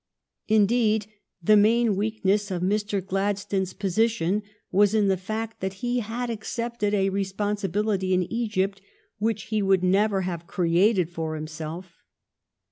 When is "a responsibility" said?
6.95-8.11